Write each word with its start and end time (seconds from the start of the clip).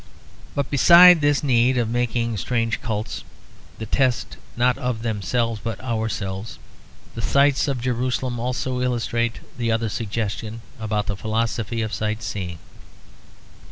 But 0.55 0.71
besides 0.71 1.21
this 1.21 1.43
need 1.43 1.77
of 1.77 1.87
making 1.87 2.37
strange 2.37 2.81
cults 2.81 3.23
the 3.77 3.85
test 3.85 4.35
not 4.57 4.75
of 4.79 5.03
themselves 5.03 5.61
but 5.63 5.79
ourselves, 5.79 6.57
the 7.13 7.21
sights 7.21 7.67
of 7.67 7.81
Jerusalem 7.81 8.39
also 8.39 8.81
illustrate 8.81 9.41
the 9.59 9.71
other 9.71 9.89
suggestion 9.89 10.61
about 10.79 11.05
the 11.05 11.15
philosophy 11.15 11.83
of 11.83 11.93
sight 11.93 12.23
seeing. 12.23 12.57